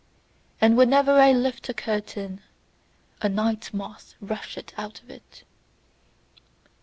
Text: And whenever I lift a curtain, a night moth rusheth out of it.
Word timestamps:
And 0.59 0.75
whenever 0.77 1.11
I 1.11 1.31
lift 1.31 1.69
a 1.69 1.75
curtain, 1.75 2.41
a 3.21 3.29
night 3.29 3.71
moth 3.71 4.15
rusheth 4.19 4.73
out 4.75 4.99
of 5.03 5.11
it. 5.11 5.43